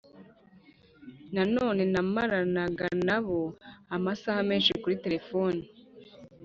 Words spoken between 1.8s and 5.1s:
namaranaga na bo amasaha menshi kuri